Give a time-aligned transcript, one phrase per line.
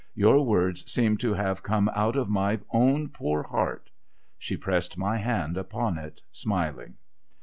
[0.15, 3.91] Your words seem to have come out of my own poor heart.'
[4.39, 6.95] She pressed my hand upon it, smiling.